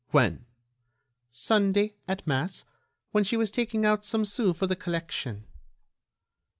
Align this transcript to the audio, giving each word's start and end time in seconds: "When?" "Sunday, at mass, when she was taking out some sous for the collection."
"When?" 0.09 0.45
"Sunday, 1.29 1.93
at 2.07 2.25
mass, 2.25 2.65
when 3.11 3.23
she 3.23 3.37
was 3.37 3.51
taking 3.51 3.85
out 3.85 4.03
some 4.03 4.25
sous 4.25 4.57
for 4.57 4.65
the 4.65 4.75
collection." 4.75 5.45